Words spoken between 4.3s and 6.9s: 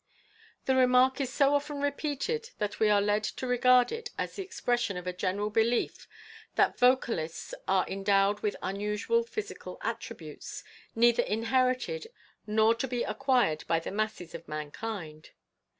the expression of a general belief that